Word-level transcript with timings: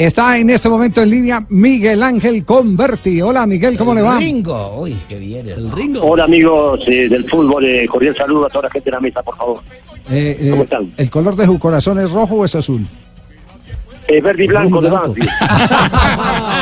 Está 0.00 0.38
en 0.38 0.48
este 0.48 0.66
momento 0.70 1.02
en 1.02 1.10
línea 1.10 1.44
Miguel 1.50 2.02
Ángel 2.02 2.42
Converti. 2.46 3.20
Hola 3.20 3.46
Miguel, 3.46 3.76
¿cómo 3.76 3.92
le 3.92 4.00
va? 4.00 4.16
Ringo, 4.16 4.80
uy, 4.80 4.96
qué 5.06 5.16
bien. 5.16 5.46
El 5.46 5.70
Ringo. 5.70 6.00
Hola 6.00 6.24
amigos 6.24 6.80
eh, 6.86 7.06
del 7.06 7.22
fútbol, 7.24 7.66
eh, 7.66 7.86
cordial 7.86 8.16
saludo 8.16 8.46
a 8.46 8.48
toda 8.48 8.62
la 8.62 8.70
gente 8.70 8.86
de 8.86 8.92
la 8.92 9.00
mesa, 9.00 9.22
por 9.22 9.36
favor. 9.36 9.60
Eh, 10.08 10.38
eh, 10.40 10.50
¿Cómo 10.52 10.62
están? 10.62 10.90
¿El 10.96 11.10
color 11.10 11.36
de 11.36 11.44
su 11.44 11.58
corazón 11.58 11.98
es 11.98 12.10
rojo 12.10 12.36
o 12.36 12.44
es 12.46 12.54
azul? 12.54 12.86
Eh, 14.12 14.20
verde 14.20 14.44
y 14.44 14.46
blanco, 14.48 14.80
de. 14.80 14.90
Banfield. 14.90 15.28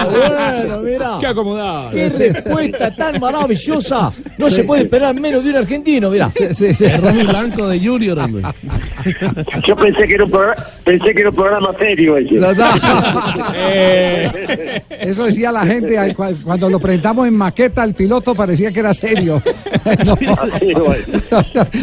Bueno, 0.09 0.81
mira. 0.81 1.17
Qué 1.21 1.27
acomodado. 1.27 1.91
Qué 1.91 2.09
respuesta 2.09 2.95
tan 2.95 3.21
maravillosa. 3.21 4.13
No 4.39 4.49
se 4.49 4.65
puede 4.65 4.83
esperar 4.83 5.15
menos 5.15 5.43
de 5.45 5.51
un 5.51 5.57
argentino, 5.57 6.11
mira. 6.11 6.31
Sí, 6.31 6.75
sí. 6.75 6.87
Rojo 7.03 7.19
y 7.21 7.27
blanco 7.27 7.69
de 7.69 7.81
Junior, 7.81 8.19
hombre. 8.19 8.43
Yo 9.67 9.75
pensé 9.77 10.05
que 10.07 10.15
era 10.15 10.25
un 10.25 10.31
programa, 10.31 10.67
pensé 10.85 11.13
que 11.15 11.21
era 11.21 11.31
un 11.31 11.37
programa 11.37 11.75
serio 11.79 12.17
ese. 12.17 12.37
Dos. 12.39 12.57
Eso 15.01 15.25
decía 15.25 15.53
la 15.53 15.67
gente 15.67 15.97
cuando 16.45 16.69
lo 16.71 16.79
presentamos 16.79 17.27
en 17.27 17.35
maqueta, 17.35 17.85
el 17.85 17.95
piloto 17.95 18.35
parecía 18.35 18.71
que 18.73 18.81
era 18.81 18.93
serio. 18.95 19.43
No. 20.07 20.17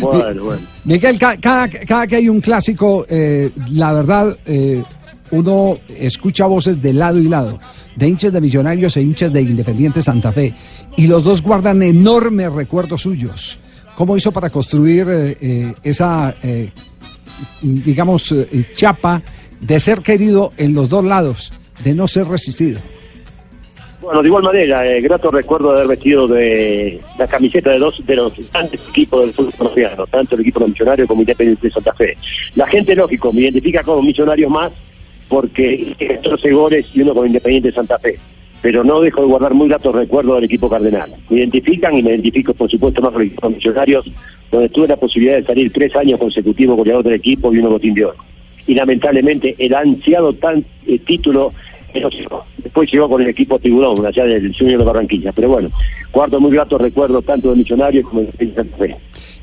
Bueno. 0.01 0.43
Bueno. 0.45 0.61
Miguel, 0.85 1.17
ca- 1.17 1.37
cada, 1.37 1.67
cada 1.67 2.05
que 2.07 2.15
hay 2.17 2.29
un 2.29 2.41
clásico, 2.41 3.05
eh, 3.09 3.49
la 3.71 3.91
verdad, 3.93 4.37
eh, 4.45 4.83
uno 5.31 5.77
escucha 5.89 6.45
voces 6.45 6.81
de 6.81 6.93
lado 6.93 7.19
y 7.19 7.27
lado, 7.27 7.59
de 7.95 8.07
hinchas 8.07 8.31
de 8.31 8.41
Millonarios 8.41 8.95
e 8.97 9.01
hinchas 9.01 9.33
de 9.33 9.41
Independiente 9.41 10.01
Santa 10.01 10.31
Fe, 10.31 10.53
y 10.97 11.07
los 11.07 11.23
dos 11.23 11.41
guardan 11.41 11.81
enormes 11.81 12.51
recuerdos 12.51 13.01
suyos. 13.01 13.59
¿Cómo 13.95 14.17
hizo 14.17 14.31
para 14.31 14.49
construir 14.49 15.07
eh, 15.09 15.37
eh, 15.41 15.73
esa, 15.83 16.35
eh, 16.43 16.69
digamos, 17.61 18.33
chapa 18.75 19.21
de 19.59 19.79
ser 19.79 20.01
querido 20.01 20.51
en 20.57 20.73
los 20.73 20.89
dos 20.89 21.03
lados, 21.05 21.53
de 21.83 21.95
no 21.95 22.07
ser 22.07 22.27
resistido? 22.27 22.79
Bueno, 24.01 24.21
de 24.21 24.27
igual 24.27 24.43
manera, 24.43 24.83
grato 24.99 25.31
recuerdo 25.31 25.71
de 25.71 25.77
haber 25.77 25.87
vestido 25.87 26.27
de 26.27 27.01
la 27.17 27.25
camiseta 27.25 27.71
de 27.71 27.79
dos 27.79 28.05
de 28.05 28.15
los 28.15 28.33
grandes 28.51 28.79
equipos 28.89 29.21
del 29.21 29.33
fútbol 29.33 29.53
colombiano, 29.53 30.05
tanto 30.07 30.35
el 30.35 30.41
equipo 30.41 30.59
de 30.59 30.67
Millonario 30.67 31.07
como 31.07 31.21
Independiente 31.21 31.67
de 31.67 31.73
Santa 31.73 31.93
Fe. 31.95 32.15
La 32.53 32.67
gente, 32.67 32.93
lógico, 32.95 33.33
me 33.33 33.41
identifica 33.41 33.81
como 33.81 34.03
Millonarios 34.03 34.51
más 34.51 34.71
porque 35.27 35.73
hice 35.73 36.07
14 36.07 36.51
goles 36.51 36.85
y 36.93 37.01
uno 37.01 37.13
con 37.13 37.27
Independiente 37.27 37.69
de 37.69 37.75
Santa 37.75 37.99
Fe. 37.99 38.17
Pero 38.61 38.83
no 38.83 39.01
dejo 39.01 39.21
de 39.21 39.27
guardar 39.27 39.53
muy 39.53 39.67
gratos 39.67 39.93
recuerdos 39.93 40.35
del 40.35 40.45
equipo 40.45 40.69
cardenal. 40.69 41.13
Me 41.29 41.37
identifican 41.37 41.97
y 41.97 42.03
me 42.03 42.11
identifico, 42.11 42.53
por 42.53 42.69
supuesto, 42.69 43.01
más 43.01 43.13
con 43.35 43.53
Millonarios, 43.53 44.09
donde 44.51 44.69
tuve 44.69 44.87
la 44.87 44.95
posibilidad 44.95 45.37
de 45.37 45.43
salir 45.43 45.71
tres 45.71 45.95
años 45.95 46.19
consecutivos 46.19 46.77
goleador 46.77 47.03
del 47.03 47.13
equipo 47.13 47.53
y 47.53 47.59
uno 47.59 47.69
botín 47.69 47.93
de 47.93 48.05
oro. 48.05 48.17
Y 48.65 48.73
lamentablemente 48.73 49.55
el 49.59 49.75
ansiado 49.75 50.33
tan 50.33 50.65
eh, 50.87 50.97
título 50.99 51.51
llegó. 52.09 52.45
Después 52.57 52.91
llegó 52.91 53.09
con 53.09 53.21
el 53.21 53.29
equipo 53.29 53.59
Tiburón, 53.59 54.05
allá 54.05 54.25
del 54.25 54.55
Junior 54.55 54.79
de 54.79 54.85
Barranquilla. 54.85 55.31
Pero 55.31 55.49
bueno, 55.49 55.69
guardo 56.11 56.39
muy 56.39 56.51
gratos 56.51 56.81
recuerdos 56.81 57.23
tanto 57.25 57.51
de 57.51 57.57
Millonarios 57.57 58.07
como 58.07 58.21
de 58.21 58.53
Santa 58.53 58.77
Fe. 58.77 58.95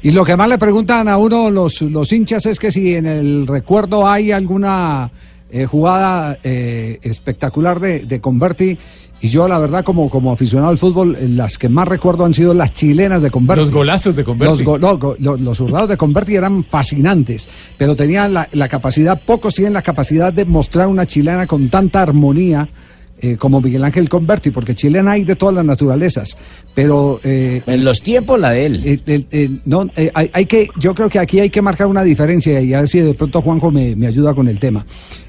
Y 0.02 0.10
lo 0.10 0.24
que 0.24 0.36
más 0.36 0.48
le 0.48 0.58
preguntan 0.58 1.08
a 1.08 1.16
uno 1.16 1.50
los, 1.50 1.80
los 1.82 2.12
hinchas 2.12 2.46
es 2.46 2.58
que 2.58 2.70
si 2.70 2.94
en 2.94 3.06
el 3.06 3.46
recuerdo 3.46 4.06
hay 4.06 4.32
alguna 4.32 5.10
eh, 5.52 5.66
jugada 5.66 6.38
eh, 6.42 6.98
espectacular 7.02 7.78
de, 7.78 8.00
de 8.00 8.20
Converti. 8.20 8.76
Y 9.24 9.28
yo, 9.28 9.46
la 9.46 9.56
verdad, 9.60 9.84
como, 9.84 10.10
como 10.10 10.32
aficionado 10.32 10.70
al 10.70 10.78
fútbol, 10.78 11.14
eh, 11.14 11.28
las 11.28 11.56
que 11.56 11.68
más 11.68 11.86
recuerdo 11.86 12.24
han 12.24 12.34
sido 12.34 12.54
las 12.54 12.72
chilenas 12.72 13.22
de 13.22 13.30
Converti. 13.30 13.60
Los 13.60 13.70
golazos 13.70 14.16
de 14.16 14.24
Converti. 14.24 14.50
Los, 14.50 14.62
go- 14.64 14.78
no, 14.78 14.98
go- 14.98 15.14
lo- 15.20 15.36
los 15.36 15.58
zurdados 15.58 15.88
de 15.88 15.96
Converti 15.96 16.34
eran 16.34 16.64
fascinantes, 16.64 17.46
pero 17.78 17.94
tenían 17.94 18.34
la, 18.34 18.48
la 18.50 18.66
capacidad, 18.68 19.20
pocos 19.24 19.54
tienen 19.54 19.74
la 19.74 19.82
capacidad 19.82 20.32
de 20.32 20.44
mostrar 20.44 20.88
una 20.88 21.06
chilena 21.06 21.46
con 21.46 21.68
tanta 21.68 22.02
armonía 22.02 22.68
eh, 23.22 23.36
como 23.36 23.60
Miguel 23.60 23.84
Ángel 23.84 24.08
Converti, 24.08 24.50
porque 24.50 24.74
chilena 24.74 25.12
hay 25.12 25.24
de 25.24 25.36
todas 25.36 25.54
las 25.54 25.64
naturalezas, 25.64 26.36
pero 26.74 27.20
eh, 27.22 27.62
En 27.66 27.84
los 27.84 28.02
tiempos 28.02 28.38
la 28.40 28.50
de 28.50 28.66
él. 28.66 29.02
eh, 29.06 29.50
no, 29.64 29.88
hay, 30.14 30.30
hay 30.32 30.46
que, 30.46 30.68
yo 30.78 30.94
creo 30.94 31.08
que 31.08 31.18
aquí 31.20 31.38
hay 31.38 31.48
que 31.48 31.62
marcar 31.62 31.86
una 31.86 32.02
diferencia 32.02 32.60
y 32.60 32.74
a 32.74 32.80
ver 32.80 32.88
si 32.88 33.00
de 33.00 33.14
pronto 33.14 33.40
Juanjo 33.40 33.70
me, 33.70 33.94
me 33.94 34.08
ayuda 34.08 34.34
con 34.34 34.48
el 34.48 34.58
tema. 34.58 34.84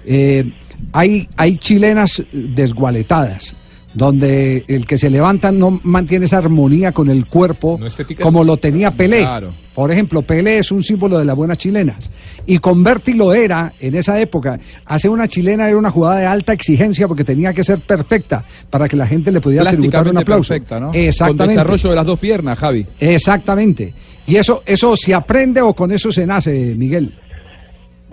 Eh, 0.06 0.52
hay, 0.92 1.30
hay 1.38 1.58
chilenas 1.58 2.24
desgualetadas, 2.32 3.56
donde 3.94 4.66
el 4.68 4.86
que 4.86 4.98
se 4.98 5.10
levanta 5.10 5.52
no 5.52 5.80
mantiene 5.84 6.26
esa 6.26 6.38
armonía 6.38 6.92
con 6.92 7.10
el 7.10 7.26
cuerpo 7.28 7.80
No 7.80 7.88
como 8.22 8.44
lo 8.44 8.58
tenía 8.58 8.92
Pelé. 8.92 9.20
Claro. 9.20 9.54
Por 9.74 9.92
ejemplo, 9.92 10.22
Pelé 10.22 10.60
es 10.60 10.72
un 10.72 10.84
símbolo 10.84 11.18
de 11.18 11.26
las 11.26 11.36
buenas 11.36 11.58
chilenas. 11.58 12.12
Y 12.46 12.60
Converti 12.60 13.14
lo 13.14 13.34
era 13.34 13.74
en 13.80 13.96
esa 13.96 14.20
época. 14.20 14.60
Hacer 14.86 15.10
una 15.10 15.28
chilena 15.28 15.68
era 15.68 15.78
una 15.78 15.90
jugada 15.90 16.20
de 16.20 16.26
alta 16.28 16.54
exigencia 16.54 17.08
porque 17.08 17.24
tenía 17.24 17.54
que 17.54 17.64
ser 17.64 17.80
perfecta 17.80 18.46
para 18.70 18.88
que 18.88 18.96
la 18.96 19.08
gente 19.08 19.32
le 19.32 19.42
pudiera 19.42 19.72
tributar 19.72 20.08
un 20.08 20.18
aplauso. 20.18 20.50
perfecta, 20.50 20.80
¿no? 20.80 20.92
Exactamente. 20.94 21.44
Con 21.44 21.48
desarrollo 21.48 21.90
de 21.90 21.96
las 21.96 22.06
dos 22.06 22.20
piernas, 22.20 22.60
Javi. 22.60 22.86
Exactamente. 23.00 23.94
Y 24.28 24.36
eso, 24.36 24.62
eso 24.66 24.96
se 24.96 25.14
aprende 25.14 25.62
o 25.62 25.74
con 25.74 25.92
eso 25.92 26.12
se 26.12 26.26
nace, 26.26 26.76
Miguel. 26.78 27.12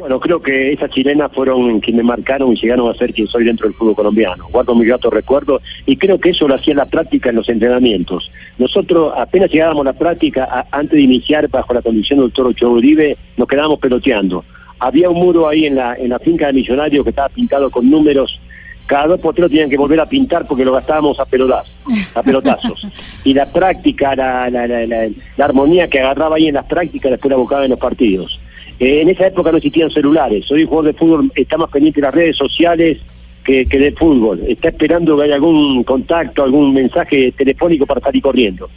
Bueno, 0.01 0.19
creo 0.19 0.41
que 0.41 0.73
esas 0.73 0.91
chilenas 0.91 1.31
fueron 1.33 1.79
quienes 1.81 2.03
me 2.05 2.09
marcaron 2.09 2.53
y 2.53 2.57
llegaron 2.57 2.91
a 2.91 2.95
ser 2.95 3.13
quien 3.13 3.29
soy 3.29 3.45
dentro 3.45 3.67
del 3.69 3.75
fútbol 3.75 3.95
colombiano. 3.95 4.47
Guardo 4.51 4.75
muy 4.75 4.87
gratos 4.87 5.13
recuerdos 5.13 5.63
y 5.87 5.97
creo 5.97 6.19
que 6.19 6.31
eso 6.31 6.49
lo 6.49 6.55
hacía 6.55 6.73
en 6.73 6.79
la 6.79 6.87
práctica 6.87 7.29
en 7.31 7.37
los 7.37 7.49
entrenamientos. 7.49 8.31
Nosotros 8.59 9.13
apenas 9.17 9.51
llegábamos 9.51 9.83
a 9.87 9.93
la 9.93 9.99
práctica, 9.99 10.49
a- 10.51 10.67
antes 10.77 10.93
de 10.97 11.03
iniciar 11.03 11.49
bajo 11.49 11.75
la 11.75 11.83
condición 11.83 12.19
del 12.19 12.29
doctor 12.29 12.47
Ochoa 12.47 12.71
Uribe, 12.71 13.17
nos 13.37 13.47
quedábamos 13.47 13.79
peloteando. 13.79 14.45
Había 14.79 15.11
un 15.11 15.19
muro 15.19 15.47
ahí 15.47 15.67
en 15.67 15.77
la, 15.77 15.95
en 15.95 16.09
la 16.09 16.19
finca 16.19 16.47
de 16.47 16.55
Millonarios 16.55 17.05
que 17.05 17.11
estaba 17.11 17.29
pintado 17.29 17.71
con 17.71 17.89
números. 17.91 18.41
Cada 18.87 19.07
dos 19.09 19.21
por 19.21 19.35
tres 19.35 19.51
tenían 19.51 19.69
que 19.71 19.77
volver 19.77 20.01
a 20.01 20.07
pintar 20.07 20.47
porque 20.49 20.65
lo 20.65 20.73
gastábamos 20.73 21.21
a 21.21 21.27
pelotazos. 21.27 21.73
A 22.17 22.23
pelotazos. 22.23 22.87
y 23.25 23.35
la 23.35 23.47
práctica, 23.47 24.17
la, 24.17 24.49
la, 24.51 24.67
la, 24.67 24.87
la- 24.87 25.09
la 25.37 25.45
armonía 25.45 25.89
que 25.89 26.01
agarraba 26.01 26.37
ahí 26.37 26.49
en 26.49 26.55
las 26.55 26.65
prácticas, 26.65 27.11
después 27.11 27.31
la 27.31 27.37
buscaba 27.37 27.65
en 27.65 27.71
los 27.71 27.79
partidos. 27.79 28.41
En 28.81 29.09
esa 29.11 29.27
época 29.27 29.51
no 29.53 29.59
existían 29.59 29.91
celulares. 29.91 30.51
Hoy 30.51 30.63
el 30.63 30.67
jugador 30.67 30.93
de 30.93 30.99
fútbol 30.99 31.31
está 31.35 31.59
más 31.59 31.71
pendiente 31.71 32.01
de 32.01 32.07
las 32.07 32.15
redes 32.15 32.37
sociales 32.37 32.99
que, 33.45 33.67
que 33.67 33.79
del 33.79 33.95
fútbol. 33.95 34.41
Está 34.49 34.69
esperando 34.71 35.17
que 35.19 35.25
haya 35.25 35.35
algún 35.35 35.85
contacto, 35.85 36.43
algún 36.43 36.73
mensaje 36.73 37.31
telefónico 37.33 37.85
para 37.87 38.01
salir 38.01 38.23
corriendo. 38.23 38.69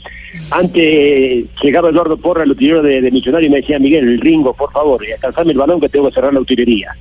Antes 0.52 1.46
llegaba 1.62 1.90
Eduardo 1.90 2.18
Porra, 2.18 2.44
el 2.44 2.52
utilero 2.52 2.81
de, 2.81 3.02
de 3.02 3.12
Millonario, 3.12 3.47
y 3.47 3.52
me 3.52 3.58
decía, 3.62 3.80
Miguel, 3.80 4.08
el 4.08 4.19
ringo, 4.22 4.53
por 4.53 4.72
favor, 4.72 5.02
alcanzame 5.13 5.52
el 5.52 5.58
balón 5.58 5.80
que 5.80 5.90
tengo 5.90 6.09
que 6.09 6.16
cerrar 6.16 6.34
la 6.34 6.40
utilería. 6.42 6.92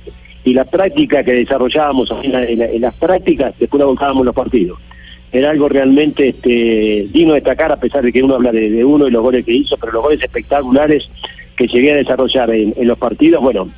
Y 0.45 0.53
la 0.53 0.65
práctica 0.65 1.23
que 1.23 1.33
desarrollábamos 1.33 2.09
en, 2.23 2.31
la- 2.31 2.43
en 2.45 2.59
la- 2.59 2.69
en 2.69 2.81
las 2.81 2.95
prácticas, 2.95 3.53
después 3.59 3.81
en 3.81 4.25
los 4.25 4.35
partidos. 4.35 4.79
Era 5.31 5.49
algo 5.49 5.67
realmente 5.67 6.29
este, 6.29 7.07
digno 7.11 7.33
de 7.33 7.39
destacar, 7.39 7.71
a 7.71 7.77
pesar 7.77 8.03
de 8.03 8.11
que 8.13 8.21
uno 8.21 8.35
habla 8.35 8.51
de, 8.51 8.69
de 8.69 8.85
uno 8.85 9.07
y 9.07 9.11
los 9.11 9.23
goles 9.23 9.43
que 9.45 9.53
hizo, 9.53 9.75
pero 9.77 9.93
los 9.93 10.03
goles 10.03 10.21
espectaculares 10.21 11.09
que 11.55 11.67
llegué 11.67 11.91
a 11.91 11.97
desarrollar 11.97 12.51
en, 12.51 12.73
en 12.75 12.87
los 12.87 12.97
partidos, 12.97 13.41
bueno, 13.41 13.69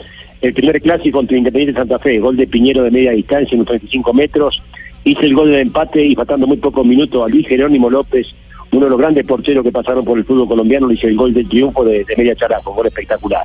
el 0.41 0.53
primer 0.53 0.81
clásico 0.81 1.17
contra 1.17 1.37
Independiente 1.37 1.79
Santa 1.79 1.99
Fe, 1.99 2.19
gol 2.19 2.37
de 2.37 2.47
Piñero 2.47 2.83
de 2.83 2.91
media 2.91 3.11
distancia 3.11 3.55
en 3.55 3.61
unos 3.61 3.69
35 3.69 4.13
metros, 4.13 4.61
hice 5.03 5.25
el 5.25 5.33
gol 5.33 5.51
de 5.51 5.61
empate 5.61 6.05
y 6.05 6.15
faltando 6.15 6.47
muy 6.47 6.57
pocos 6.57 6.85
minutos 6.85 7.23
a 7.23 7.29
Luis 7.29 7.47
Jerónimo 7.47 7.89
López, 7.89 8.27
uno 8.71 8.85
de 8.85 8.91
los 8.91 8.99
grandes 8.99 9.25
porteros 9.25 9.63
que 9.63 9.71
pasaron 9.71 10.03
por 10.03 10.17
el 10.17 10.25
fútbol 10.25 10.47
colombiano, 10.47 10.87
le 10.87 10.95
hice 10.95 11.07
el 11.07 11.15
gol 11.15 11.33
del 11.33 11.47
triunfo 11.47 11.83
de, 11.85 12.05
media 12.17 12.35
characo, 12.35 12.71
un 12.71 12.77
gol 12.77 12.87
espectacular. 12.87 13.43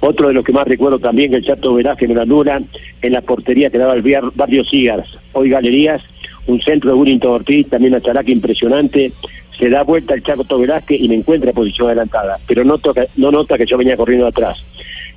Otro 0.00 0.28
de 0.28 0.34
los 0.34 0.44
que 0.44 0.52
más 0.52 0.66
recuerdo 0.66 0.98
también 0.98 1.32
el 1.32 1.44
Chato 1.44 1.74
Velázquez 1.74 2.08
me 2.08 2.14
la 2.14 2.22
anula 2.22 2.60
en 3.00 3.12
la 3.12 3.20
portería 3.22 3.70
que 3.70 3.78
daba 3.78 3.94
el 3.94 4.02
barrio 4.34 4.64
Cigars, 4.64 5.16
hoy 5.32 5.50
Galerías, 5.50 6.02
un 6.46 6.60
centro 6.60 6.90
de 6.90 6.96
Willington 6.96 7.32
Ortiz, 7.32 7.68
también 7.68 7.94
a 7.94 8.00
Characa 8.00 8.30
impresionante, 8.30 9.12
se 9.58 9.68
da 9.68 9.82
vuelta 9.82 10.14
el 10.14 10.22
Chato 10.22 10.58
Velázquez 10.58 11.00
y 11.00 11.08
me 11.08 11.16
encuentra 11.16 11.50
en 11.50 11.56
posición 11.56 11.88
adelantada, 11.88 12.38
pero 12.46 12.64
no, 12.64 12.78
nota 13.16 13.58
que 13.58 13.66
yo 13.66 13.78
venía 13.78 13.96
corriendo 13.96 14.26
atrás. 14.26 14.58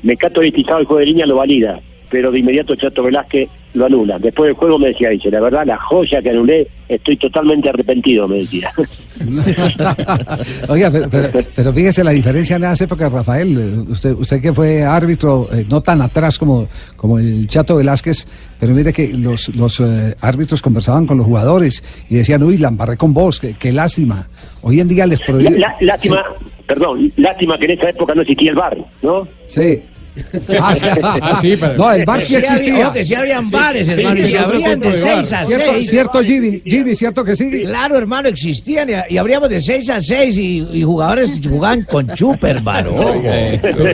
Me 0.04 0.16
cato 0.16 0.42
el 0.42 0.86
juego 0.86 0.98
de 0.98 1.06
línea 1.06 1.26
lo 1.26 1.38
valida, 1.38 1.80
pero 2.10 2.32
de 2.32 2.40
inmediato 2.40 2.76
Chato 2.76 3.04
Velázquez 3.04 3.50
lo 3.78 3.86
anula. 3.86 4.20
Después 4.20 4.48
del 4.50 4.56
juego 4.56 4.78
me 4.80 4.88
decía, 4.88 5.10
dice, 5.10 5.30
la 5.32 5.40
verdad, 5.40 5.66
la 5.66 5.78
joya 5.78 6.22
que 6.22 6.30
anulé, 6.32 6.68
estoy 6.90 7.16
totalmente 7.18 7.70
arrepentido, 7.70 8.28
me 8.28 8.38
decía. 8.40 8.72
Oiga, 10.70 10.92
pero, 10.92 11.10
pero- 11.10 11.30
pero 11.56 11.74
fíjese 11.74 12.04
la 12.04 12.12
diferencia 12.12 12.56
en 12.56 12.64
esas 12.64 12.82
épocas, 12.82 13.12
Rafael. 13.12 13.86
Usted, 13.90 14.12
usted 14.14 14.42
que 14.42 14.54
fue 14.54 14.84
árbitro, 14.84 15.48
eh, 15.54 15.66
no 15.68 15.82
tan 15.82 16.02
atrás 16.02 16.38
como, 16.38 16.68
como 16.96 17.20
el 17.20 17.48
Chato 17.48 17.76
Velázquez, 17.78 18.28
pero 18.60 18.74
mire 18.74 18.92
que 18.94 19.14
los, 19.14 19.54
los 19.56 19.80
eh, 19.80 20.16
árbitros 20.22 20.62
conversaban 20.62 21.06
con 21.06 21.18
los 21.18 21.26
jugadores 21.26 21.84
y 22.10 22.16
decían, 22.16 22.44
uy, 22.44 22.58
la 22.58 22.70
embarré 22.70 22.98
con 22.98 23.14
vos, 23.14 23.40
qué, 23.40 23.56
qué 23.58 23.72
lástima. 23.72 24.28
Hoy 24.62 24.80
en 24.80 24.88
día 24.88 25.06
les 25.06 25.22
prohíben. 25.22 25.60
la- 25.60 25.76
lástima, 25.82 26.24
perdón, 26.68 27.12
lástima 27.18 27.58
que 27.58 27.66
en 27.66 27.72
esa 27.80 27.90
época 27.90 28.14
no 28.16 28.22
existía 28.22 28.52
el 28.52 28.56
bar, 28.58 28.78
¿no? 29.02 29.28
Sí. 29.46 29.82
Ah, 30.62 30.74
sí, 30.76 30.86
Ah, 31.04 31.38
sí, 31.42 31.56
pero- 31.60 31.78
No, 31.78 31.92
el 31.92 32.06
bar 32.06 32.20
sí 32.22 32.28
Sí 32.28 32.36
había- 32.36 32.50
existía. 32.54 32.86
ojo 32.86 32.94
que 32.94 33.04
sí 33.04 33.16
habían 33.16 33.50
bares, 33.50 33.88
hermano, 33.88 34.20
y 34.20 34.26
se 34.28 34.38
abrían 34.40 34.80
de 34.80 34.90
de 34.90 34.96
6 34.96 35.34
a 35.34 35.36
bar. 35.38 35.46
Cierto, 35.46 35.72
6. 35.74 35.90
cierto, 35.90 36.24
Jimmy, 36.24 36.62
Jimmy, 36.66 36.96
cierto 36.96 37.24
que 37.24 37.36
sí. 37.36 37.64
Claro, 37.64 37.98
hermano, 37.98 38.28
existían 38.30 38.90
y, 38.90 38.94
y 39.14 39.18
abríamos 39.18 39.50
de 39.50 39.60
6 39.60 39.90
a 39.90 40.02
6 40.02 40.38
y, 40.38 40.68
y 40.74 40.84
jugadores 40.84 41.40
jugaban 41.48 41.84
con 41.84 42.08
chupa, 42.10 42.50
hermano. 42.50 42.90
ojo. 42.92 43.22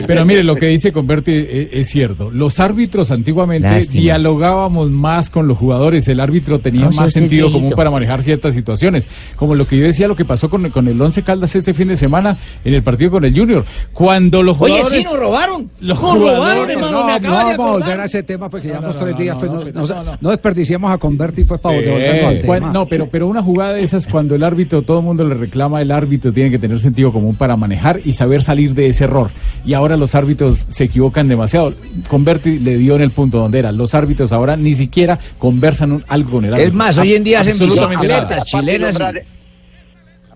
Pero, 0.06 0.24
mire, 0.24 0.42
lo 0.44 0.56
que 0.56 0.66
dice 0.66 0.92
Converti 0.92 1.32
es, 1.32 1.68
es 1.72 1.88
cierto. 1.88 2.30
Los 2.30 2.60
árbitros 2.60 3.10
antiguamente 3.10 3.68
Lástima. 3.68 4.02
dialogábamos 4.02 4.90
más 4.90 5.30
con 5.30 5.46
los 5.48 5.58
jugadores. 5.58 6.06
El 6.08 6.20
árbitro 6.20 6.60
tenía 6.60 6.86
No, 6.86 6.90
más 6.92 7.12
sentido 7.12 7.50
común 7.52 7.72
para 7.72 7.90
manejar 7.90 8.22
ciertas 8.22 8.54
situaciones. 8.54 9.08
Como 9.36 9.54
lo 9.54 9.66
que 9.66 9.76
yo 9.78 9.84
decía, 9.84 10.08
lo 10.08 10.16
que 10.16 10.24
pasó 10.24 10.48
con, 10.50 10.68
con 10.70 10.88
el 10.88 11.00
Once 11.00 11.22
Caldas 11.22 11.54
este 11.54 11.74
fin 11.74 11.88
de 11.88 11.96
semana 11.96 12.36
en 12.64 12.74
el 12.74 12.82
partido 12.82 13.10
con 13.10 13.24
el 13.24 13.34
Junior. 13.38 13.64
Cuando 13.92 14.42
los 14.42 14.56
Oye, 14.60 14.74
jugadores... 14.74 14.98
sí, 14.98 15.04
nos 15.04 15.18
robaron. 15.18 15.70
Los 15.80 15.98
nos 16.14 16.22
robaron, 16.34 16.64
jugadores- 16.64 16.76
hermano, 16.76 16.90
no, 16.92 17.06
me 17.20 17.28
vamos 17.28 17.58
a 17.68 17.70
volver 17.72 18.00
a 18.00 18.04
ese 18.04 18.22
tema 18.22 18.48
porque 18.48 18.68
No, 18.68 18.74
llevamos 18.74 18.96
no, 18.96 19.02
tres 19.02 19.16
días. 19.16 19.34
no, 19.34 19.40
pues, 19.40 19.50
no, 19.52 19.58
no, 19.58 19.64
pero 19.64 19.80
no, 19.80 19.86
no, 19.86 20.04
no. 20.12 20.18
no 20.20 20.30
desperdiciamos 20.30 20.90
a 20.92 20.98
convertir 20.98 21.46
pues 21.46 21.60
para 21.60 21.78
Sí. 21.78 21.84
volvernos 21.84 22.24
al 22.24 22.40
tema. 22.40 22.72
no, 22.72 22.86
pero, 22.88 23.08
pero 23.08 23.26
una 23.28 23.42
jugada 23.42 23.72
de 23.74 23.82
esas 23.82 24.06
cuando 24.06 24.34
el 24.34 24.42
árbitro, 24.44 24.82
todo 24.82 24.98
el 24.98 25.04
mundo 25.04 25.24
le 25.24 25.34
reclama, 25.34 25.80
el 25.82 25.90
árbitro 25.90 26.32
tiene 26.32 26.50
que 26.50 26.58
tener 26.58 26.78
sentido 26.78 27.12
común 27.12 27.34
para 27.34 27.56
manejar 27.56 28.00
y 28.04 28.12
saber 28.12 28.42
salir 28.42 28.74
de 28.74 28.86
ese 28.88 29.04
error. 29.04 29.30
Y 29.64 29.74
ahora 29.74 29.96
los 29.96 30.14
árbitros 30.14 30.64
se 30.68 30.84
equivocan 30.84 31.28
demasiado. 31.28 31.72
Converti 32.08 32.58
le 32.58 32.76
dio 32.76 32.96
en 32.96 33.02
el 33.02 33.10
punto 33.10 33.38
donde 33.38 33.58
era. 33.58 33.72
Los 33.72 33.94
árbitros 33.94 34.32
ahora 34.32 34.56
ni 34.56 34.74
siquiera 34.74 35.18
conversan 35.38 35.92
un- 35.92 36.04
algo 36.08 36.30
con 36.32 36.44
el 36.44 36.54
árbitro. 36.54 36.68
Es 36.68 36.74
más, 36.74 36.98
hoy 36.98 37.14
en 37.14 37.24
día 37.24 37.40
hacen 37.40 37.58
bicicletas 37.58 38.44
chilenas. 38.44 38.98
y- 38.98 39.43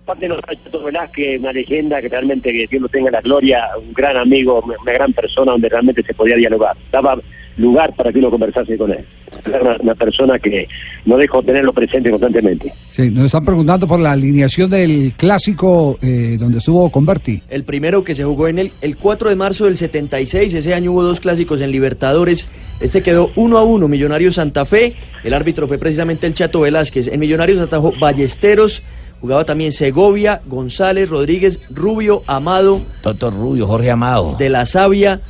Aparte 0.09 0.27
de 0.27 0.57
Chato 0.63 0.83
Velázquez, 0.83 1.39
una 1.39 1.53
leyenda 1.53 2.01
que 2.01 2.09
realmente, 2.09 2.51
que 2.51 2.65
Dios 2.65 2.81
lo 2.81 2.89
tenga 2.89 3.09
en 3.09 3.13
la 3.13 3.21
gloria, 3.21 3.59
un 3.77 3.93
gran 3.93 4.17
amigo, 4.17 4.59
una 4.59 4.91
gran 4.91 5.13
persona 5.13 5.51
donde 5.51 5.69
realmente 5.69 6.01
se 6.01 6.15
podía 6.15 6.35
dialogar. 6.35 6.75
Daba 6.91 7.15
lugar 7.57 7.93
para 7.95 8.11
que 8.11 8.17
uno 8.17 8.31
conversase 8.31 8.75
con 8.75 8.91
él. 8.91 9.05
Era 9.45 9.61
una, 9.61 9.77
una 9.79 9.93
persona 9.93 10.39
que 10.39 10.67
no 11.05 11.15
dejó 11.15 11.43
tenerlo 11.43 11.73
presente 11.73 12.09
constantemente. 12.09 12.73
Sí, 12.87 13.11
nos 13.11 13.25
están 13.25 13.45
preguntando 13.45 13.87
por 13.87 13.99
la 13.99 14.13
alineación 14.13 14.71
del 14.71 15.13
clásico 15.15 15.99
eh, 16.01 16.37
donde 16.39 16.57
estuvo 16.57 16.89
Converti. 16.89 17.43
El 17.47 17.63
primero 17.63 18.03
que 18.03 18.15
se 18.15 18.23
jugó 18.23 18.47
en 18.47 18.57
el, 18.57 18.71
el 18.81 18.97
4 18.97 19.29
de 19.29 19.35
marzo 19.35 19.65
del 19.65 19.77
76, 19.77 20.55
ese 20.55 20.73
año 20.73 20.91
hubo 20.91 21.03
dos 21.03 21.19
clásicos 21.19 21.61
en 21.61 21.71
Libertadores. 21.71 22.49
Este 22.79 23.03
quedó 23.03 23.31
1 23.35 23.57
a 23.57 23.63
1, 23.63 23.87
Millonarios 23.87 24.35
Santa 24.35 24.65
Fe. 24.65 24.95
El 25.23 25.35
árbitro 25.35 25.67
fue 25.67 25.77
precisamente 25.77 26.25
el 26.25 26.33
Chato 26.33 26.61
Velázquez. 26.61 27.07
En 27.09 27.19
Millonarios 27.19 27.59
atajó 27.59 27.93
Ballesteros, 27.99 28.81
jugaba 29.21 29.45
también 29.45 29.71
Segovia, 29.71 30.41
González, 30.45 31.09
Rodríguez, 31.09 31.61
Rubio, 31.69 32.23
Amado, 32.27 32.81
Toto 33.01 33.31
Rubio, 33.31 33.67
Jorge 33.67 33.91
Amado. 33.91 34.35
De 34.37 34.49
la 34.49 34.65
Sabia, 34.65 35.21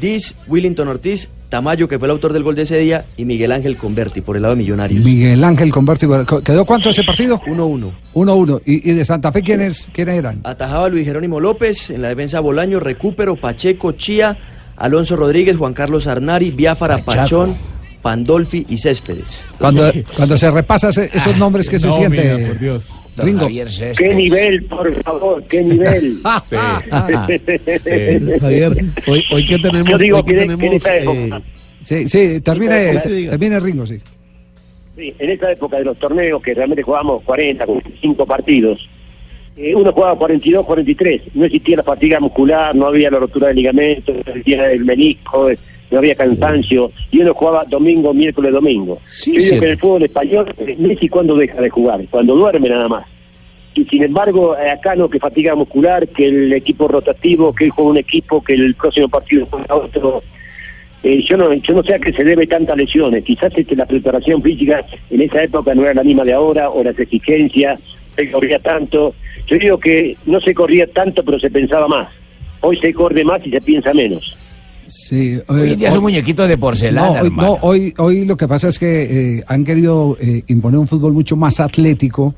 Diz, 0.00 0.34
Willington 0.48 0.88
Ortiz, 0.88 1.28
Tamayo, 1.48 1.86
que 1.86 1.98
fue 1.98 2.08
el 2.08 2.12
autor 2.12 2.32
del 2.32 2.42
gol 2.42 2.56
de 2.56 2.62
ese 2.62 2.78
día, 2.78 3.04
y 3.16 3.24
Miguel 3.24 3.52
Ángel 3.52 3.76
Converti 3.76 4.20
por 4.20 4.34
el 4.34 4.42
lado 4.42 4.54
de 4.54 4.58
Millonarios. 4.58 5.04
Miguel 5.04 5.44
Ángel 5.44 5.70
Converti. 5.70 6.06
¿Quedó 6.42 6.64
cuánto 6.64 6.90
ese 6.90 7.04
partido? 7.04 7.40
1-1. 7.42 7.92
1-1. 8.14 8.62
¿Y, 8.64 8.90
y 8.90 8.94
de 8.94 9.04
Santa 9.04 9.30
Fe 9.30 9.42
quiénes, 9.42 9.88
quiénes 9.92 10.18
eran? 10.18 10.40
Atajaba 10.42 10.88
Luis 10.88 11.06
Jerónimo 11.06 11.38
López, 11.38 11.90
en 11.90 12.02
la 12.02 12.08
defensa 12.08 12.40
Bolaño, 12.40 12.80
Recupero, 12.80 13.36
Pacheco, 13.36 13.92
Chía, 13.92 14.36
Alonso 14.76 15.14
Rodríguez, 15.14 15.56
Juan 15.56 15.74
Carlos 15.74 16.08
Arnari, 16.08 16.50
Biafara. 16.50 16.98
Pachón, 16.98 17.54
Pandolfi 18.04 18.66
y 18.68 18.76
Céspedes. 18.76 19.48
Cuando, 19.58 19.90
cuando 20.16 20.36
se 20.36 20.50
repasa 20.50 20.90
ese- 20.90 21.08
esos 21.10 21.34
nombres 21.38 21.70
que 21.70 21.78
se 21.78 21.86
No, 21.88 21.94
siente. 21.94 22.34
mira, 22.34 22.48
por 22.48 22.58
Dios. 22.58 22.92
Ringo. 23.16 23.48
¡Qué 23.96 24.14
nivel, 24.14 24.64
por 24.64 25.02
favor! 25.02 25.42
¡Qué 25.48 25.62
nivel! 25.62 26.18
Ah, 26.22 26.42
Sí. 26.44 26.54
ah, 26.58 26.82
ah. 26.90 27.26
Sí. 27.26 28.38
Javier, 28.40 28.72
hoy, 29.06 29.24
hoy 29.32 29.46
que 29.46 29.58
tenemos, 29.58 29.88
Yo 29.90 29.96
digo 29.98 30.16
hoy 30.18 30.22
que 30.24 30.34
que, 30.34 30.42
en- 30.42 30.46
que 30.48 30.52
en 30.52 30.58
tenemos 30.58 30.76
esa 30.84 30.96
eh, 30.96 31.02
época, 31.02 31.42
Sí, 31.82 32.08
sí, 32.10 32.40
termine, 32.42 32.92
Sí, 32.94 33.00
sí, 33.08 33.12
diga. 33.14 33.30
termine 33.30 33.60
Ringo, 33.60 33.86
sí. 33.86 33.98
sí, 34.96 35.14
en 35.18 35.30
esa 35.30 35.50
época 35.52 35.78
de 35.78 35.84
los 35.84 35.98
torneos 35.98 36.42
que 36.42 36.52
realmente 36.52 36.82
jugábamos 36.82 37.22
40, 37.24 37.64
45 37.64 38.26
partidos, 38.26 38.86
eh, 39.56 39.74
uno 39.74 39.92
jugaba 39.92 40.18
42, 40.18 40.66
43, 40.66 41.22
no 41.34 41.44
existía 41.46 41.76
la 41.78 41.82
fatiga 41.84 42.20
muscular, 42.20 42.74
no 42.74 42.86
había 42.86 43.10
la 43.10 43.18
rotura 43.20 43.48
del 43.48 43.56
ligamento, 43.56 44.12
no 44.12 44.20
existía 44.20 44.70
el 44.72 44.84
menisco, 44.84 45.48
eh, 45.50 45.58
no 45.90 45.98
había 45.98 46.14
cansancio, 46.14 46.90
y 47.10 47.20
uno 47.20 47.34
jugaba 47.34 47.64
domingo, 47.64 48.12
miércoles, 48.12 48.52
domingo. 48.52 48.98
Sí, 49.08 49.34
Yo 49.34 49.40
digo 49.40 49.60
que 49.60 49.66
en 49.66 49.70
el 49.72 49.78
fútbol 49.78 50.02
español, 50.02 50.54
eh, 50.58 50.76
Messi 50.78 51.08
cuando 51.08 51.36
deja 51.36 51.60
de 51.60 51.70
jugar, 51.70 52.00
cuando 52.10 52.34
duerme 52.34 52.68
nada 52.68 52.88
más. 52.88 53.04
Y 53.74 53.84
sin 53.86 54.04
embargo, 54.04 54.56
eh, 54.56 54.70
acá 54.70 54.94
no, 54.94 55.08
que 55.08 55.18
fatiga 55.18 55.54
muscular, 55.54 56.06
que 56.08 56.26
el 56.26 56.52
equipo 56.52 56.86
rotativo, 56.86 57.52
que 57.52 57.64
él 57.64 57.70
juega 57.70 57.90
un 57.90 57.96
equipo, 57.96 58.42
que 58.42 58.54
el 58.54 58.74
próximo 58.74 59.08
partido 59.08 59.46
juega 59.50 59.74
otro. 59.74 60.22
Eh, 61.02 61.22
yo 61.28 61.36
no 61.36 61.52
yo 61.52 61.74
no 61.74 61.82
sé 61.82 61.94
a 61.94 61.98
qué 61.98 62.12
se 62.12 62.24
debe 62.24 62.46
tantas 62.46 62.76
lesiones. 62.76 63.24
Quizás 63.24 63.52
este, 63.56 63.74
la 63.74 63.84
preparación 63.84 64.42
física 64.42 64.86
en 65.10 65.20
esa 65.20 65.42
época 65.42 65.74
no 65.74 65.82
era 65.82 65.94
la 65.94 66.04
misma 66.04 66.24
de 66.24 66.32
ahora, 66.32 66.70
o 66.70 66.84
las 66.84 66.98
exigencias, 66.98 67.80
se 68.14 68.30
corría 68.30 68.60
tanto. 68.60 69.14
Yo 69.48 69.58
digo 69.58 69.78
que 69.78 70.16
no 70.24 70.40
se 70.40 70.54
corría 70.54 70.86
tanto, 70.86 71.24
pero 71.24 71.40
se 71.40 71.50
pensaba 71.50 71.88
más. 71.88 72.08
Hoy 72.60 72.78
se 72.78 72.94
corre 72.94 73.24
más 73.24 73.44
y 73.44 73.50
se 73.50 73.60
piensa 73.60 73.92
menos. 73.92 74.36
Sí, 74.86 75.38
Hoy 75.48 75.72
en 75.72 75.78
día 75.78 75.88
hoy- 75.88 75.94
son 75.94 76.02
muñequitos 76.02 76.48
de 76.48 76.58
porcelana, 76.58 77.20
no, 77.20 77.22
hoy, 77.22 77.30
no, 77.30 77.52
hoy, 77.62 77.94
hoy 77.98 78.24
lo 78.26 78.36
que 78.36 78.46
pasa 78.46 78.68
es 78.68 78.78
que 78.78 79.38
eh, 79.38 79.44
han 79.48 79.64
querido 79.64 80.16
eh, 80.20 80.42
imponer 80.48 80.78
un 80.78 80.86
fútbol 80.86 81.12
mucho 81.12 81.36
más 81.36 81.58
atlético 81.60 82.34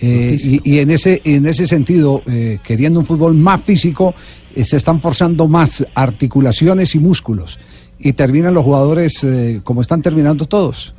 eh, 0.00 0.36
y, 0.42 0.60
y 0.74 0.78
en 0.78 0.90
ese 0.90 1.20
en 1.24 1.46
ese 1.46 1.66
sentido, 1.66 2.22
eh, 2.26 2.58
queriendo 2.62 3.00
un 3.00 3.06
fútbol 3.06 3.34
más 3.34 3.60
físico, 3.62 4.14
eh, 4.54 4.64
se 4.64 4.76
están 4.76 5.00
forzando 5.00 5.48
más 5.48 5.84
articulaciones 5.94 6.94
y 6.94 6.98
músculos 6.98 7.58
y 7.98 8.12
terminan 8.14 8.54
los 8.54 8.64
jugadores 8.64 9.22
eh, 9.24 9.60
como 9.64 9.80
están 9.80 10.00
terminando 10.00 10.44
todos, 10.46 10.94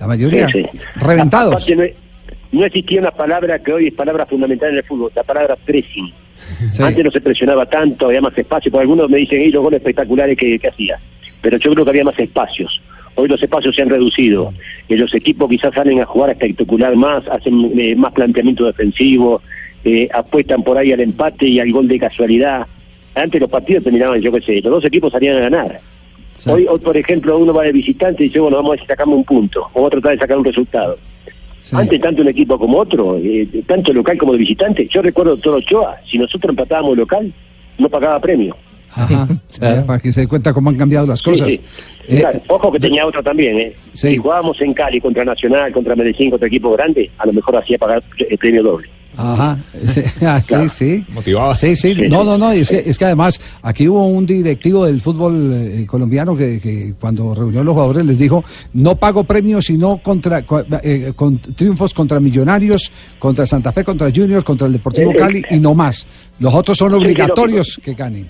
la 0.00 0.06
mayoría 0.06 0.46
Sí, 0.48 0.62
sí. 0.62 0.78
reventados. 0.96 1.66
No, 2.52 2.64
existía 2.64 3.00
una 3.00 3.10
palabra 3.10 3.58
que 3.58 3.72
hoy 3.72 3.88
es 3.88 3.94
palabra 3.94 4.26
fundamental 4.26 4.70
en 4.70 4.76
el 4.76 4.84
fútbol, 4.84 5.10
la 5.14 5.24
palabra 5.24 5.56
pressing. 5.56 6.12
Sí. 6.36 6.82
Antes 6.82 7.04
no 7.04 7.10
se 7.10 7.20
presionaba 7.20 7.66
tanto, 7.66 8.06
había 8.06 8.20
más 8.20 8.36
espacio, 8.36 8.70
porque 8.70 8.82
algunos 8.82 9.10
me 9.10 9.18
dicen, 9.18 9.40
y 9.40 9.50
los 9.50 9.62
goles 9.62 9.78
espectaculares 9.78 10.36
que, 10.36 10.58
que 10.58 10.68
hacía. 10.68 10.98
Pero 11.42 11.58
yo 11.58 11.72
creo 11.72 11.84
que 11.84 11.90
había 11.90 12.04
más 12.04 12.18
espacios. 12.18 12.80
Hoy 13.16 13.28
los 13.28 13.42
espacios 13.42 13.74
se 13.74 13.82
han 13.82 13.88
reducido. 13.88 14.52
Eh, 14.88 14.96
los 14.96 15.12
equipos 15.14 15.48
quizás 15.48 15.74
salen 15.74 16.00
a 16.00 16.06
jugar 16.06 16.30
espectacular 16.30 16.94
más, 16.96 17.26
hacen 17.28 17.72
eh, 17.78 17.96
más 17.96 18.12
planteamiento 18.12 18.66
defensivo, 18.66 19.40
eh, 19.84 20.08
apuestan 20.12 20.62
por 20.62 20.76
ahí 20.76 20.92
al 20.92 21.00
empate 21.00 21.46
y 21.46 21.58
al 21.58 21.72
gol 21.72 21.88
de 21.88 21.98
casualidad. 21.98 22.66
Antes 23.14 23.40
los 23.40 23.50
partidos 23.50 23.84
terminaban, 23.84 24.20
yo 24.20 24.30
qué 24.32 24.42
sé, 24.42 24.60
los 24.60 24.70
dos 24.72 24.84
equipos 24.84 25.10
salían 25.10 25.36
a 25.36 25.40
ganar. 25.40 25.80
Sí. 26.36 26.50
Hoy, 26.50 26.66
hoy, 26.68 26.78
por 26.78 26.94
ejemplo, 26.94 27.38
uno 27.38 27.54
va 27.54 27.62
de 27.62 27.72
visitante 27.72 28.22
y 28.22 28.26
dice, 28.26 28.38
bueno, 28.40 28.58
vamos 28.58 28.70
a 28.70 28.72
ver 28.72 28.80
si 28.80 28.86
sacamos 28.86 29.16
un 29.16 29.24
punto, 29.24 29.66
o 29.72 29.82
otro 29.82 30.00
trata 30.02 30.16
de 30.16 30.20
sacar 30.20 30.36
un 30.36 30.44
resultado. 30.44 30.98
Sí. 31.66 31.74
Antes 31.74 32.00
tanto 32.00 32.22
un 32.22 32.28
equipo 32.28 32.56
como 32.56 32.78
otro, 32.78 33.18
eh, 33.18 33.48
tanto 33.66 33.92
local 33.92 34.16
como 34.16 34.30
de 34.34 34.38
visitante. 34.38 34.86
Yo 34.88 35.02
recuerdo 35.02 35.36
todo 35.36 35.56
Ochoa, 35.56 35.96
si 36.08 36.16
nosotros 36.16 36.50
empatábamos 36.50 36.96
local, 36.96 37.32
no 37.78 37.88
pagaba 37.88 38.20
premio. 38.20 38.56
Ajá, 38.92 39.26
para 39.84 39.98
que 39.98 40.12
se 40.12 40.20
dé 40.20 40.28
cuenta 40.28 40.52
cómo 40.52 40.70
han 40.70 40.76
cambiado 40.76 41.08
las 41.08 41.20
cosas. 41.20 41.50
Sí, 41.50 41.60
sí. 42.06 42.14
Eh, 42.14 42.20
Claro, 42.20 42.40
Ojo 42.46 42.70
que 42.70 42.78
tenía 42.78 43.04
otro 43.04 43.20
también, 43.20 43.58
¿eh? 43.58 43.74
Sí. 43.94 44.10
Si 44.10 44.16
jugábamos 44.16 44.60
en 44.60 44.74
Cali 44.74 45.00
contra 45.00 45.24
Nacional, 45.24 45.72
contra 45.72 45.96
Medellín, 45.96 46.30
contra 46.30 46.46
equipo 46.46 46.70
grande, 46.70 47.10
a 47.18 47.26
lo 47.26 47.32
mejor 47.32 47.56
hacía 47.56 47.78
pagar 47.78 48.00
el 48.16 48.38
premio 48.38 48.62
doble. 48.62 48.88
Ajá, 49.16 49.58
sí, 49.86 50.02
ah, 50.26 50.42
sí, 50.42 50.48
Claro. 50.48 50.68
sí. 50.68 51.04
Motivaba. 51.08 51.54
Sí, 51.54 51.74
sí, 51.74 51.94
no, 52.08 52.22
no, 52.22 52.36
no, 52.36 52.54
y 52.54 52.60
es 52.60 52.68
que, 52.68 52.82
es 52.86 52.98
que 52.98 53.04
además 53.06 53.40
aquí 53.62 53.88
hubo 53.88 54.06
un 54.06 54.26
directivo 54.26 54.84
del 54.84 55.00
fútbol 55.00 55.52
eh, 55.54 55.86
colombiano 55.86 56.36
que, 56.36 56.60
que 56.60 56.92
cuando 57.00 57.34
reunió 57.34 57.60
a 57.60 57.64
los 57.64 57.72
jugadores 57.72 58.04
les 58.04 58.18
dijo, 58.18 58.44
no 58.74 58.96
pago 58.96 59.24
premios 59.24 59.64
sino 59.66 59.98
contra, 59.98 60.44
eh, 60.82 61.12
con 61.16 61.38
triunfos 61.38 61.94
contra 61.94 62.20
Millonarios, 62.20 62.92
contra 63.18 63.46
Santa 63.46 63.72
Fe, 63.72 63.84
contra 63.84 64.10
Juniors, 64.14 64.44
contra 64.44 64.66
el 64.66 64.74
Deportivo 64.74 65.12
Cali 65.14 65.42
y 65.50 65.58
no 65.58 65.74
más. 65.74 66.06
Los 66.38 66.54
otros 66.54 66.76
son 66.76 66.92
obligatorios 66.94 67.80
que 67.82 67.94
ganen. 67.94 68.28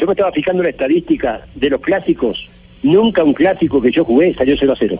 Yo 0.00 0.06
me 0.06 0.12
estaba 0.12 0.32
fijando 0.32 0.62
la 0.62 0.70
estadística 0.70 1.42
de 1.54 1.70
los 1.70 1.80
clásicos. 1.80 2.38
Nunca 2.82 3.22
un 3.22 3.32
clásico 3.34 3.80
que 3.80 3.90
yo 3.92 4.04
jugué 4.04 4.34
salió 4.34 4.56
0 4.58 4.72
a 4.72 4.76
0. 4.78 4.98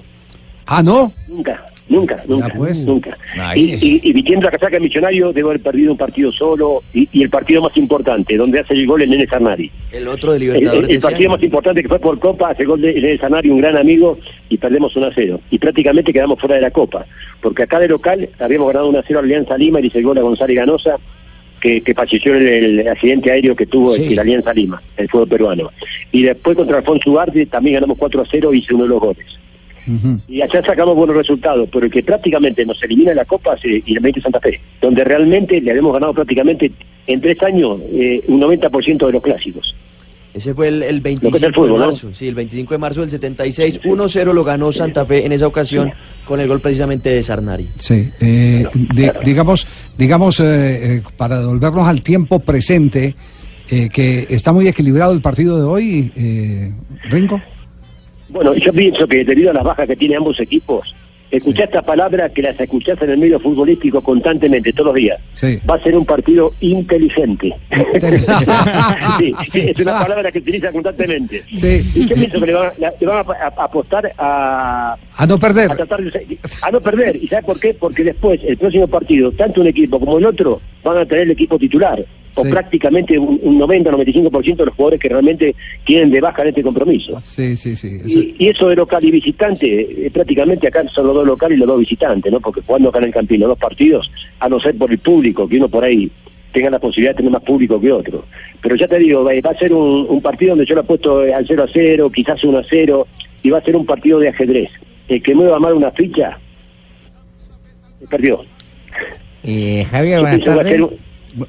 Ah, 0.67 0.83
no. 0.83 1.13
Nunca, 1.29 1.67
nunca, 1.89 2.23
nunca, 2.27 2.49
pues. 2.57 2.87
nunca. 2.87 3.17
Y, 3.55 3.75
y, 3.75 4.01
y 4.03 4.13
vistiendo 4.13 4.45
la 4.47 4.51
casaca 4.53 4.77
de 4.77 4.81
millonario, 4.81 5.33
debo 5.33 5.51
haber 5.51 5.61
perdido 5.63 5.93
un 5.93 5.99
partido 5.99 6.33
solo 6.33 6.83
y, 6.93 7.09
y 7.13 7.23
el 7.23 7.31
partido 7.31 7.61
más 7.63 7.77
importante, 7.77 8.37
donde 8.37 8.61
hace 8.61 8.75
el 8.75 8.87
gol 8.87 9.03
el 9.03 9.11
Nene 9.11 9.27
Sarnari. 9.27 9.71
El 9.93 10.09
otro 10.09 10.31
de 10.33 10.37
El, 10.39 10.43
Libertadores 10.45 10.89
el- 10.89 10.95
el 10.97 11.01
partido 11.03 11.31
más 11.31 11.43
importante 11.43 11.83
que 11.83 11.89
fue 11.89 11.99
por 11.99 12.19
Copa, 12.19 12.51
hace 12.51 12.65
gol 12.65 12.81
de, 12.81 12.93
de 12.95 13.19
Sanari, 13.19 13.51
un 13.51 13.61
gran 13.61 13.77
amigo, 13.77 14.19
y 14.49 14.57
perdemos 14.59 14.95
1 14.97 15.07
a 15.07 15.13
0. 15.15 15.41
Y 15.51 15.59
prácticamente 15.59 16.13
quedamos 16.13 16.39
fuera 16.41 16.55
de 16.57 16.61
la 16.63 16.71
Copa. 16.71 17.07
Porque 17.41 17.63
acá 17.65 17.79
de 17.79 17.89
local 17.89 18.29
habíamos 18.39 18.69
ganado 18.69 18.89
1 18.89 18.99
a 18.99 19.05
0 19.07 19.19
a 19.19 19.23
Alianza 19.23 19.57
Lima 19.59 19.81
y 19.81 19.87
hice 19.87 19.99
el 19.99 20.05
gol 20.05 20.19
a 20.19 20.23
González 20.23 20.57
Ganosa, 20.57 20.97
que, 21.61 21.81
que 21.81 21.95
falleció 21.95 22.35
en 22.35 22.43
el, 22.47 22.81
el 22.81 22.89
accidente 22.89 23.31
aéreo 23.33 23.57
que 23.57 23.65
tuvo 23.67 23.95
Sí. 23.95 24.15
la 24.15 24.23
Alianza 24.23 24.53
Lima, 24.53 24.83
el 24.97 25.09
fútbol 25.09 25.29
peruano. 25.29 25.71
Y 26.13 26.23
después 26.23 26.57
contra 26.57 26.79
Alfonso 26.79 27.11
Ugarte 27.11 27.47
también 27.47 27.75
ganamos 27.75 27.97
4 27.99 28.21
a 28.23 28.25
0 28.31 28.53
y 28.55 28.59
hice 28.59 28.75
uno 28.75 28.85
de 28.85 28.91
los 28.91 29.01
goles. 29.01 29.27
Y 30.29 30.41
allá 30.43 30.63
sacamos 30.67 30.97
buenos 30.97 31.17
resultados, 31.17 31.69
pero 31.73 31.87
el 31.87 31.93
que 31.93 32.03
prácticamente 32.03 32.65
nos 32.65 32.83
elimina 32.83 33.11
de 33.11 33.17
la 33.17 33.25
Copa 33.25 33.55
es 33.55 33.65
eh, 33.65 33.83
Independiente 33.87 34.21
Santa 34.23 34.41
Fe, 34.41 34.61
donde 34.81 35.05
realmente 35.05 35.61
le 35.61 35.71
habíamos 35.71 35.93
ganado 35.93 36.15
prácticamente 36.15 36.73
en 37.07 37.21
tres 37.21 37.43
años 37.43 37.79
eh, 37.93 38.23
un 38.29 38.41
90% 38.41 39.07
de 39.07 39.13
los 39.13 39.23
clásicos. 39.23 39.75
Ese 40.33 40.53
fue 40.53 40.67
el, 40.67 40.83
el 40.83 40.97
Lo 40.97 41.03
que 41.03 41.13
es 41.15 41.21
25 41.21 41.37
el 41.47 41.55
fútbol, 41.55 41.69
de 41.69 41.79
¿no? 41.79 41.87
marzo. 41.87 42.11
Sí, 42.13 42.27
el 42.27 42.35
25 42.35 42.75
de 42.75 42.79
marzo 42.79 43.01
del 43.03 43.11
76. 43.11 43.83
1-0 43.83 44.33
lo 44.33 44.43
ganó 44.43 44.73
Santa 44.73 45.05
Fe 45.07 45.25
en 45.25 45.31
esa 45.31 45.47
ocasión 45.47 45.93
con 46.25 46.41
el 46.41 46.49
gol 46.49 46.59
precisamente 46.61 47.11
de 47.11 47.23
Sarnari. 47.23 47.69
Sí, 47.77 48.09
eh, 48.21 48.67
di- 48.95 49.11
digamos, 49.25 49.65
digamos 49.97 50.41
eh, 50.41 50.97
eh, 50.97 51.03
para 51.17 51.39
devolvernos 51.39 51.87
al 51.87 52.03
tiempo 52.03 52.41
presente, 52.41 53.15
eh, 53.71 53.89
que 53.89 54.27
está 54.29 54.53
muy 54.53 54.67
equilibrado 54.67 55.13
el 55.13 55.21
partido 55.21 55.57
de 55.57 55.63
hoy, 55.63 56.13
eh, 56.17 56.73
Ringo. 57.11 57.41
Bueno, 58.35 58.53
yo 58.55 58.73
pienso 58.73 59.07
que 59.07 59.25
debido 59.25 59.51
a 59.51 59.55
las 59.55 59.65
bajas 59.65 59.87
que 59.89 59.97
tienen 59.97 60.19
ambos 60.19 60.39
equipos, 60.41 60.95
escuchar 61.31 61.65
esta 61.65 61.83
palabra 61.83 62.29
que 62.29 62.43
las 62.43 62.59
escuchás 62.61 63.01
en 63.03 63.11
el 63.11 63.19
medio 63.19 63.41
futbolístico 63.41 64.01
constantemente, 64.03 64.73
todos 64.73 64.87
los 64.89 64.95
días, 64.97 65.19
Sí. 65.33 65.59
va 65.69 65.77
a 65.77 65.83
ser 65.83 65.97
un 65.97 66.05
partido 66.05 66.53
inteligente. 66.61 67.53
sí, 69.19 69.35
sí, 69.53 69.61
es 69.61 69.79
una 69.79 70.01
palabra 70.03 70.31
que 70.31 70.39
utiliza 70.39 70.71
constantemente. 70.73 71.43
Sí. 71.55 71.81
Y 71.95 72.07
yo 72.07 72.15
pienso 72.15 72.41
que 72.41 72.47
le 72.47 72.53
van, 72.55 72.67
a- 72.69 72.93
le 73.01 73.07
van 73.07 73.17
a, 73.27 73.33
a- 73.47 73.65
apostar 73.65 74.13
a, 74.19 74.97
A 75.17 75.27
no 75.27 75.39
perder. 75.39 75.71
a 75.73 75.77
tratar 75.77 76.03
de, 76.03 76.39
a 76.63 76.71
no 76.71 76.81
perder. 76.81 77.17
¿Y 77.17 77.29
sabe 77.29 77.43
por 77.43 77.59
qué? 77.61 77.75
Porque 77.75 78.05
después, 78.05 78.41
el 78.45 78.57
próximo 78.57 78.87
partido, 78.89 79.33
tanto 79.33 79.61
un 79.61 79.67
equipo 79.69 79.99
como 80.01 80.19
el 80.19 80.27
otro 80.27 80.61
van 80.85 80.99
a 80.99 81.07
tener 81.07 81.25
el 81.25 81.31
equipo 81.33 81.59
titular. 81.59 82.05
O 82.37 82.43
Sí. 82.43 82.51
prácticamente 82.51 83.17
un, 83.17 83.39
un 83.45 83.61
90-95% 83.61 84.57
de 84.57 84.67
los 84.67 84.75
jugadores 84.75 84.99
que 85.01 85.09
realmente 85.09 85.55
tienen 85.87 86.11
de 86.11 86.21
baja 86.21 86.43
en 86.43 86.49
este 86.49 86.65
compromiso. 86.65 87.21
Sí, 87.21 87.57
sí, 87.57 87.77
sí. 87.77 88.01
eso- 88.05 88.19
Y, 88.19 88.35
y 88.41 88.49
eso 88.49 88.69
de 88.69 88.75
local 88.75 89.05
y 89.05 89.13
visitante, 89.13 90.07
eh, 90.07 90.11
prácticamente 90.11 90.67
acá 90.67 90.85
son 90.89 91.07
los 91.07 91.15
dos 91.15 91.27
locales 91.27 91.57
y 91.57 91.61
los 91.61 91.69
dos 91.69 91.79
visitantes, 91.79 92.33
¿no? 92.33 92.41
Porque 92.41 92.61
jugando 92.67 92.89
acá 92.89 92.99
en 92.99 93.05
el 93.05 93.13
Campín 93.13 93.39
los 93.41 93.51
dos 93.51 93.59
partidos, 93.59 94.11
a 94.41 94.49
no 94.49 94.59
ser 94.59 94.77
por 94.77 94.91
el 94.91 94.99
público, 94.99 95.49
que 95.49 95.59
uno 95.59 95.69
por 95.69 95.85
ahí 95.85 96.11
tenga 96.53 96.71
la 96.71 96.81
posibilidad 96.81 97.13
de 97.13 97.19
tener 97.19 97.31
más 97.31 97.43
público 97.45 97.81
que 97.81 97.93
otro. 97.93 98.25
Pero 98.61 98.75
ya 98.75 98.89
te 98.89 98.99
digo, 98.99 99.23
va 99.23 99.33
va 99.45 99.51
a 99.51 99.59
ser 99.59 99.73
un, 99.73 100.07
un 100.09 100.21
partido 100.21 100.51
donde 100.57 100.67
yo 100.67 100.75
lo 100.75 100.81
he 100.81 100.85
puesto 100.85 101.25
eh, 101.25 101.33
al 101.33 101.47
0 101.47 101.63
a 101.63 101.69
0, 101.73 102.11
quizás 102.13 102.43
1 102.43 102.59
a 102.59 102.65
0, 102.69 103.07
y 103.45 103.51
va 103.51 103.59
a 103.59 103.63
ser 103.63 103.77
un 103.77 103.87
partido 103.87 104.19
de 104.19 104.31
ajedrez. 104.31 104.71
El 105.07 105.23
que 105.23 105.35
mueva 105.37 105.61
mal 105.61 105.75
una 105.75 105.93
ficha, 105.93 106.37
perdió. 108.11 108.45
Eh, 109.45 109.85
Javier, 109.91 110.21
buenas 110.21 110.41
tardes. 110.41 110.81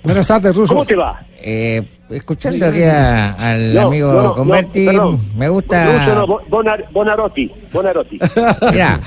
Buenas 0.04 0.28
tardes, 0.28 0.56
Ruso. 0.56 0.74
¿Cómo 0.74 0.86
te 0.86 0.96
va? 0.96 1.22
Eh, 1.40 1.82
escuchando 2.10 2.66
aquí 2.66 2.82
a- 2.82 3.34
al 3.34 3.72
No, 3.74 3.82
amigo 3.88 4.12
no, 4.12 4.24
no, 4.24 4.34
Converti, 4.34 4.88
me 5.38 5.48
gusta... 5.48 6.26
Bonar- 6.50 6.86
Bonarotti, 6.92 7.52
Bonarotti. 7.72 8.20
Mira, 8.72 9.00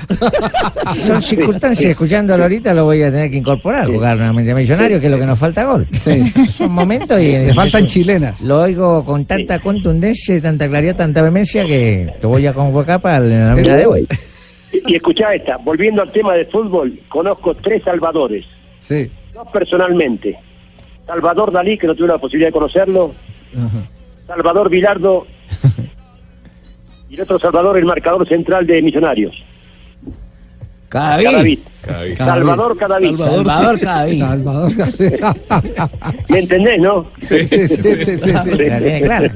son 0.95 1.21
circunstancias, 1.21 1.91
escuchándolo 1.91 2.43
ahorita 2.43 2.73
lo 2.73 2.85
voy 2.85 3.03
a 3.03 3.11
tener 3.11 3.29
que 3.29 3.37
incorporar, 3.37 3.87
jugar 3.91 4.15
nuevamente 4.17 4.53
a 4.53 4.55
Millonario, 4.55 5.01
que 5.01 5.07
es 5.07 5.11
lo 5.11 5.19
que 5.19 5.25
nos 5.25 5.37
falta 5.37 5.65
gol. 5.65 5.85
Sí. 5.91 6.23
Son 6.53 6.71
momentos 6.71 7.19
y... 7.19 7.25
Le 7.33 7.53
faltan 7.53 7.85
chilenas. 7.85 8.41
Lo 8.41 8.61
oigo 8.61 9.03
con 9.03 9.25
tanta 9.25 9.59
contundencia, 9.59 10.37
y 10.37 10.41
tanta 10.41 10.67
claridad, 10.69 10.95
tanta 10.95 11.21
vehemencia 11.21 11.65
que 11.65 12.09
te 12.21 12.25
voy 12.25 12.47
a 12.47 12.53
convocar 12.53 13.01
para 13.01 13.19
la 13.19 13.49
nómina 13.51 13.75
de 13.75 13.85
hoy. 13.85 14.07
Y, 14.71 14.93
y 14.93 14.95
escuchá 14.95 15.33
esta, 15.33 15.57
volviendo 15.57 16.01
al 16.03 16.11
tema 16.13 16.35
de 16.35 16.45
fútbol, 16.45 16.97
conozco 17.09 17.53
tres 17.55 17.83
salvadores, 17.83 18.45
Sí. 18.79 19.11
dos 19.33 19.47
personalmente. 19.51 20.37
Salvador 21.05 21.51
Dalí, 21.51 21.77
que 21.77 21.87
no 21.87 21.95
tuve 21.95 22.07
la 22.07 22.17
posibilidad 22.17 22.49
de 22.49 22.53
conocerlo, 22.53 23.13
Salvador 24.27 24.69
Vilardo 24.69 25.25
y 27.09 27.15
el 27.15 27.21
otro 27.21 27.39
Salvador, 27.39 27.77
el 27.77 27.85
marcador 27.85 28.27
central 28.27 28.67
de 28.67 28.81
Millonarios. 28.81 29.35
Cadavid. 30.87 31.25
Cadavid. 31.25 31.59
Salvador 32.17 32.77
Cadavid. 32.77 33.15
Salvador 33.15 33.79
Cadavid. 33.79 34.19
Salvador. 34.19 34.71
¿Me 36.27 36.39
entendés, 36.39 36.79
no? 36.79 37.07
Sí, 37.21 37.43
sí, 37.47 37.67
sí, 37.67 37.77
sí, 37.77 37.95
sí, 38.05 38.17
sí. 38.17 38.31
La 38.31 38.43
tiene 38.43 39.01
clara. 39.01 39.31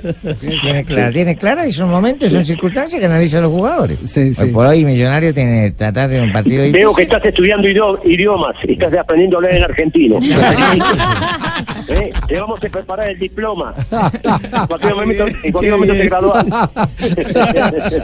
Tiene 0.61 0.85
clara, 0.85 1.11
tiene 1.11 1.35
clara 1.37 1.67
y 1.67 1.71
son 1.71 1.89
momentos 1.89 2.29
y 2.29 2.33
son 2.33 2.45
circunstancias 2.45 2.99
que 2.99 3.05
analizan 3.05 3.43
los 3.43 3.51
jugadores. 3.51 3.97
Sí, 4.05 4.33
sí. 4.33 4.43
Hoy 4.43 4.49
por 4.51 4.65
hoy 4.67 4.83
Millonario 4.85 5.33
tiene 5.33 5.65
que 5.65 5.71
tratar 5.71 6.09
de 6.09 6.21
un 6.21 6.31
partido 6.31 6.63
Veo 6.63 6.71
difícil. 6.71 6.95
que 6.95 7.03
estás 7.03 7.25
estudiando 7.25 7.67
idio- 7.67 7.99
idiomas, 8.05 8.55
estás 8.67 8.93
aprendiendo 8.97 9.37
a 9.39 9.41
leer 9.41 9.55
en 9.55 9.63
argentino. 9.63 10.19
¿Eh? 11.87 12.01
Te 12.27 12.39
vamos 12.39 12.59
a 12.63 12.69
preparar 12.69 13.09
el 13.09 13.19
diploma. 13.19 13.73
En 13.91 14.67
cualquier 14.67 14.95
momento, 14.95 15.25
en 15.43 15.51
cualquier 15.51 15.73
momento 15.73 15.93
te 15.95 16.05
gradúas. 16.05 16.45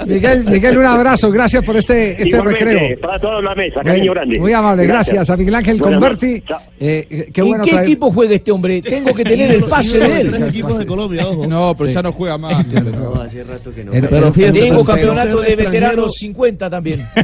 Miguel, 0.07 0.43
Miguel, 0.45 0.77
un 0.77 0.85
abrazo. 0.85 1.31
Gracias 1.31 1.63
por 1.63 1.77
este, 1.77 2.11
este 2.11 2.29
Igualmente, 2.29 2.65
recreo. 2.65 2.99
Para 2.99 3.19
toda 3.19 3.41
la 3.41 3.55
mesa, 3.55 3.81
cariño 3.83 4.13
grande. 4.13 4.28
Muy 4.37 4.53
amable, 4.53 4.85
gracias, 4.85 5.29
a 5.29 5.37
Miguel 5.37 5.55
Ángel 5.55 5.79
Buenas 5.79 5.99
Converti. 5.99 6.43
Eh, 6.81 7.07
eh, 7.09 7.29
qué 7.33 7.41
¿En 7.41 7.47
bueno 7.47 7.63
qué 7.63 7.71
traer- 7.71 7.83
equipo 7.83 8.11
juega 8.11 8.35
este 8.35 8.51
hombre? 8.51 8.81
Tengo 8.81 9.13
que 9.13 9.23
tener 9.23 9.51
el 9.51 9.63
pase 9.63 9.99
de 9.99 10.21
él. 10.21 10.31
Tres 10.31 10.43
equipos 10.49 10.77
de 10.79 10.85
Colombia, 10.85 11.27
ojo. 11.27 11.47
No, 11.47 11.73
pero 11.77 11.89
ya 11.89 12.01
no 12.01 12.11
juega 12.11 12.37
más. 12.37 12.65
No, 12.99 13.15
hace 13.21 13.43
rato 13.43 13.71
que 13.73 13.83
no. 13.83 13.91
Pero 13.91 14.31
Tengo 14.31 14.83
campeonato 14.85 15.41
de 15.41 15.55
veteranos 15.55 16.15
50 16.15 16.69
también. 16.69 17.05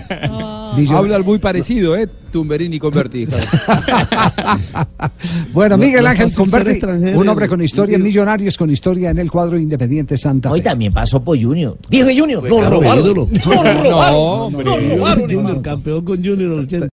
Hablan 0.92 1.24
muy 1.24 1.40
parecido, 1.40 1.96
¿eh? 1.96 2.08
Tumberini 2.32 2.78
con 2.80 2.94
Berti. 2.94 3.26
bueno, 5.54 5.78
No- 5.78 5.86
Miguel 5.86 6.06
Ángel 6.06 6.34
Converti, 6.34 6.80
un 7.16 7.28
hombre 7.30 7.48
con 7.48 7.62
historia 7.62 7.98
Millonarios, 7.98 8.58
con 8.58 8.70
historia 8.70 9.10
en 9.12 9.20
el 9.20 9.32
cuadro 9.32 9.58
Independiente 9.58 10.18
Santa 10.18 10.52
Hoy 10.52 10.62
también 10.62 10.92
pasó 10.94 11.24
por 11.24 11.42
Junior. 11.42 11.78
Dije 11.90 12.18
Junior. 12.20 12.44
No 12.50 12.70
robaron. 12.70 13.30
No 13.46 13.84
robaron. 13.84 14.54
No, 14.54 14.98
robaron, 14.98 15.62
campeón 15.62 16.04
con 16.04 16.18
Junior 16.24 16.52
80. 16.52 16.88